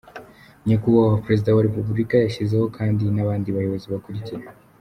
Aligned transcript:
Nyakubahwa 0.67 1.21
Perezida 1.25 1.49
wa 1.55 1.65
Repubulika 1.67 2.15
yashyizeho 2.17 2.65
kandi 2.77 3.03
n’abandi 3.15 3.47
Bayobozi 3.55 3.85
bakurikira:. 3.93 4.43